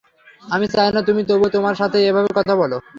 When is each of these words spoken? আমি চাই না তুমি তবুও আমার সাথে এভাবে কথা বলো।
আমি 0.45 0.65
চাই 0.73 0.89
না 0.95 1.01
তুমি 1.07 1.21
তবুও 1.29 1.57
আমার 1.61 1.75
সাথে 1.81 1.97
এভাবে 2.09 2.29
কথা 2.37 2.53
বলো। 2.61 2.77